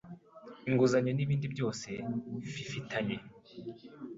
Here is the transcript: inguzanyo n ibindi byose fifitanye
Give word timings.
inguzanyo 0.69 1.11
n 1.13 1.19
ibindi 1.25 1.47
byose 1.53 1.87
fifitanye 2.51 3.15